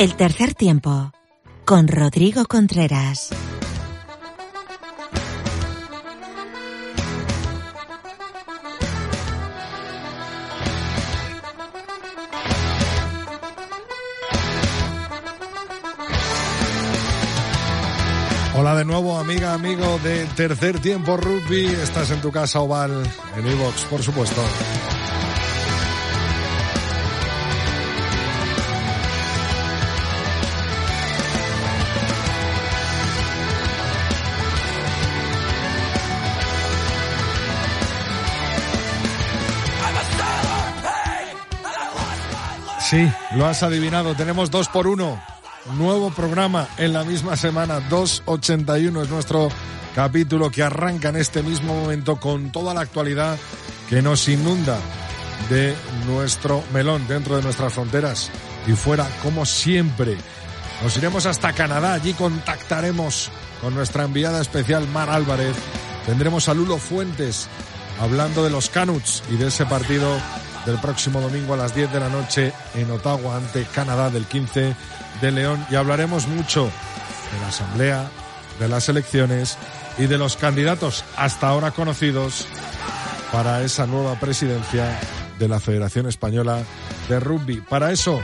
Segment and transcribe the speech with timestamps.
[0.00, 1.12] El tercer tiempo
[1.66, 3.28] con Rodrigo Contreras.
[18.56, 21.66] Hola de nuevo, amiga, amigo de Tercer Tiempo Rugby.
[21.66, 23.02] Estás en tu casa oval,
[23.36, 24.40] en iVox, por supuesto.
[42.90, 44.16] Sí, lo has adivinado.
[44.16, 45.22] Tenemos dos por uno.
[45.76, 47.78] Nuevo programa en la misma semana.
[47.78, 49.48] 281 es nuestro
[49.94, 53.38] capítulo que arranca en este mismo momento con toda la actualidad
[53.88, 54.76] que nos inunda
[55.48, 55.76] de
[56.08, 58.28] nuestro melón dentro de nuestras fronteras
[58.66, 60.16] y fuera, como siempre.
[60.82, 61.94] Nos iremos hasta Canadá.
[61.94, 65.54] Allí contactaremos con nuestra enviada especial Mar Álvarez.
[66.06, 67.46] Tendremos a Lulo Fuentes
[68.00, 70.18] hablando de los Canuts y de ese partido
[70.66, 74.74] del próximo domingo a las 10 de la noche en Ottawa ante Canadá del 15
[75.20, 78.10] de León y hablaremos mucho de la Asamblea,
[78.58, 79.56] de las elecciones
[79.98, 82.46] y de los candidatos hasta ahora conocidos
[83.32, 84.98] para esa nueva presidencia
[85.38, 86.62] de la Federación Española
[87.08, 87.60] de Rugby.
[87.60, 88.20] Para eso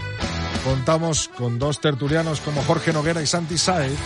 [0.65, 3.99] contamos con dos tertulianos como Jorge Noguera y Santi Saez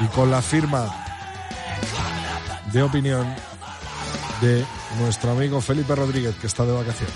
[0.00, 1.04] y con la firma
[2.72, 3.26] de opinión
[4.40, 4.64] de
[4.98, 7.14] nuestro amigo Felipe Rodríguez, que está de vacaciones.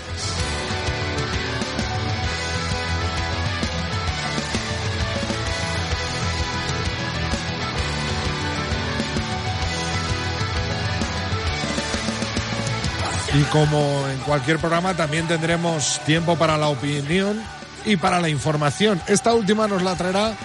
[13.35, 17.41] Y como en cualquier programa, también tendremos tiempo para la opinión
[17.83, 19.01] y para la información.
[19.07, 20.35] Esta última nos la traerá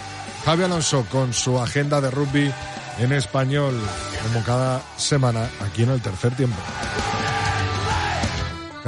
[0.47, 2.51] Javi Alonso con su agenda de rugby
[2.99, 3.79] en español,
[4.23, 6.57] como cada semana, aquí en el tercer tiempo.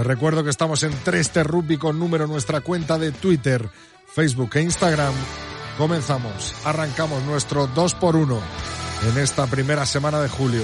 [0.05, 3.69] Recuerdo que estamos en 3T Rugby con número nuestra cuenta de Twitter,
[4.07, 5.15] Facebook e Instagram.
[5.79, 8.41] Comenzamos, arrancamos nuestro 2 por 1
[9.11, 10.63] en esta primera semana de julio,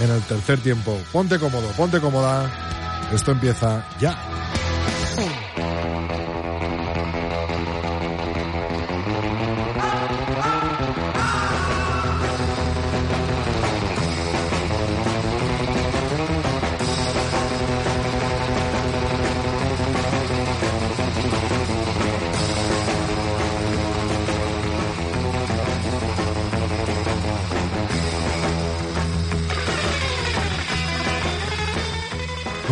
[0.00, 0.98] en el tercer tiempo.
[1.12, 3.10] Ponte cómodo, ponte cómoda.
[3.12, 4.43] Esto empieza ya.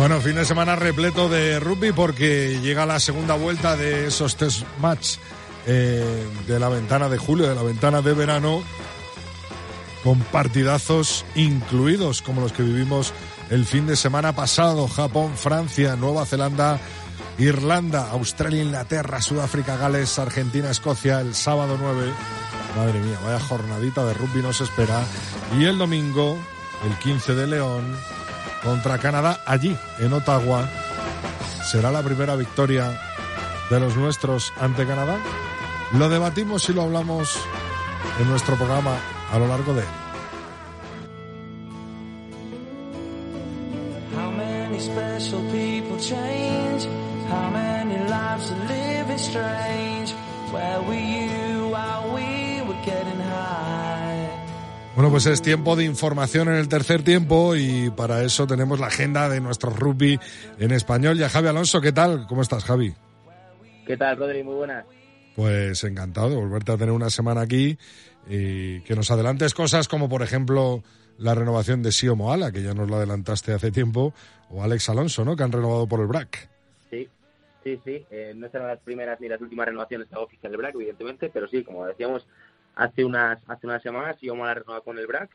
[0.03, 4.63] Bueno, fin de semana repleto de rugby porque llega la segunda vuelta de esos test
[4.81, 5.15] match
[5.65, 8.63] eh, de la ventana de julio, de la ventana de verano,
[10.03, 13.13] con partidazos incluidos como los que vivimos
[13.49, 14.89] el fin de semana pasado.
[14.89, 16.81] Japón, Francia, Nueva Zelanda,
[17.37, 22.11] Irlanda, Australia, Inglaterra, Sudáfrica, Gales, Argentina, Escocia, el sábado 9.
[22.75, 25.01] Madre mía, vaya jornadita de rugby nos espera.
[25.57, 26.37] Y el domingo,
[26.85, 27.95] el 15 de León,
[28.63, 30.67] contra Canadá allí, en Ottawa.
[31.63, 32.99] ¿Será la primera victoria
[33.69, 35.17] de los nuestros ante Canadá?
[35.93, 37.37] Lo debatimos y lo hablamos
[38.19, 38.95] en nuestro programa
[39.31, 39.83] a lo largo de.
[44.15, 44.79] How many
[54.95, 58.87] Bueno, pues es tiempo de información en el tercer tiempo y para eso tenemos la
[58.87, 60.19] agenda de nuestro rugby
[60.59, 61.19] en español.
[61.19, 62.27] Y a Javi Alonso, ¿qué tal?
[62.27, 62.93] ¿Cómo estás, Javi?
[63.87, 64.43] ¿Qué tal, Rodri?
[64.43, 64.85] Muy buenas.
[65.35, 67.75] Pues encantado de volverte a tener una semana aquí
[68.29, 70.83] y que nos adelantes cosas como, por ejemplo,
[71.17, 74.13] la renovación de Sio Moala, que ya nos la adelantaste hace tiempo,
[74.51, 75.35] o Alex Alonso, ¿no?
[75.35, 76.49] Que han renovado por el BRAC.
[76.91, 77.09] Sí,
[77.63, 78.05] sí, sí.
[78.11, 81.47] Eh, no serán las primeras ni las últimas renovaciones de oficial del BRAC, evidentemente, pero
[81.47, 82.27] sí, como decíamos,
[82.75, 85.29] hace unas hace unas semanas Sio Moala renovado con el BRAC.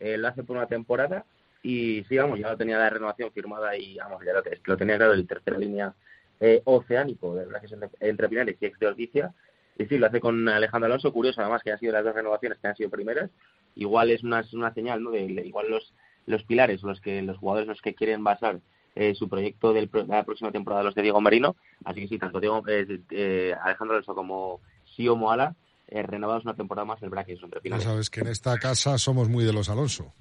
[0.00, 1.24] Eh, lo hace por una temporada
[1.62, 4.96] Y sí, vamos, ya lo tenía la renovación firmada y vamos, ya lo, lo tenía
[4.96, 5.94] claro el tercera línea
[6.40, 9.32] eh, oceánico de verdad que entre, entre Pinares y ex de Orticia.
[9.78, 12.58] Y sí, lo hace con Alejandro Alonso, curioso además que han sido las dos renovaciones
[12.58, 13.30] que han sido primeras.
[13.76, 15.10] Igual es una, una señal, ¿no?
[15.12, 15.94] De, igual los,
[16.26, 18.60] los pilares, los que los jugadores los que quieren basar
[18.94, 21.56] eh, su proyecto de la próxima temporada los de Diego Marino.
[21.84, 25.54] Así que sí, tanto Diego, eh, eh, Alejandro Alonso como Sio Moala
[25.92, 29.44] eh, renovados una temporada más el entre Ya sabes que en esta casa somos muy
[29.44, 30.12] de los Alonso.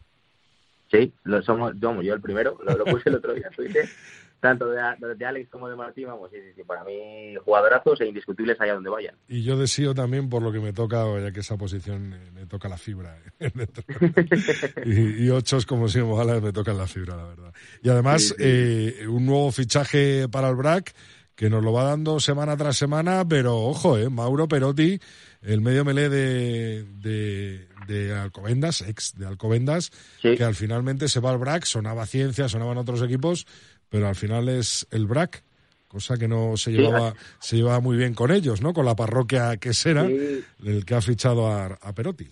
[0.91, 3.49] Sí, lo somos, yo, yo el primero, lo, lo puse el otro día,
[4.41, 4.81] tanto de,
[5.15, 8.89] de, Alex como de Martín, vamos, sí, sí, para mí jugadorazos e indiscutibles allá donde
[8.89, 9.15] vayan.
[9.29, 12.67] Y yo deseo también por lo que me toca, ya que esa posición me toca
[12.67, 13.17] la fibra.
[13.39, 13.51] Eh,
[14.85, 17.53] y, y ochos como si ojalá me tocan la fibra, la verdad.
[17.81, 20.93] Y además, Eh, un nuevo fichaje para el BRAC
[21.35, 24.99] que nos lo va dando semana tras semana, pero ojo, eh, Mauro Perotti,
[25.41, 29.91] el medio melé de, de, de Alcobendas, ex de Alcobendas,
[30.21, 30.35] sí.
[30.35, 33.47] que al finalmente se va al BRAC, sonaba ciencia, sonaban otros equipos,
[33.89, 35.43] pero al final es el BRAC,
[35.87, 37.49] cosa que no se llevaba, sí.
[37.49, 38.73] se llevaba muy bien con ellos, ¿no?
[38.73, 40.43] Con la parroquia que será, sí.
[40.63, 42.27] el que ha fichado a, a, Perotti.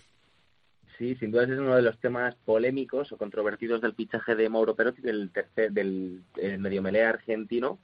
[0.98, 4.76] Sí, sin duda es uno de los temas polémicos o controvertidos del fichaje de Mauro
[4.76, 6.22] Perotti, del tercer, del
[6.60, 7.80] medio melé argentino,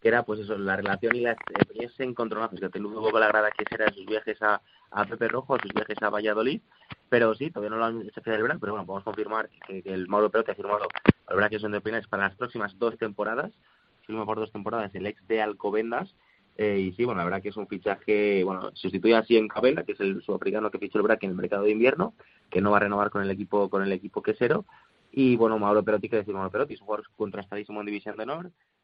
[0.00, 1.36] que era pues eso, la relación y las
[1.74, 4.60] ese encontronazos que tuvo un poco la grada que será sus viajes a,
[4.90, 6.60] a Pepe Rojo, sus viajes a Valladolid,
[7.08, 9.92] pero sí, todavía no lo han hecho del BRAC, pero bueno, podemos confirmar que, que
[9.92, 10.86] el Mauro Perotti ha firmado
[11.26, 13.52] al BRAC que son de Pinares para las próximas dos temporadas,
[14.06, 16.14] firma por dos temporadas el ex de Alcobendas,
[16.56, 19.84] eh, y sí, bueno, la verdad que es un fichaje, bueno, sustituye así en Cabela,
[19.84, 22.14] que es el sudafricano que fichó el BRAC en el mercado de invierno,
[22.50, 24.64] que no va a renovar con el equipo con el equipo quesero,
[25.10, 28.24] y bueno, Mauro Perotti, que decir Mauro Perotti, es un jugador contrastadísimo en División de
[28.24, 28.50] Honor,